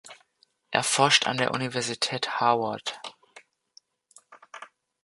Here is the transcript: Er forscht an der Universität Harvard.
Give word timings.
Er 0.71 0.81
forscht 0.81 1.27
an 1.27 1.37
der 1.37 1.51
Universität 1.51 2.39
Harvard. 2.39 2.99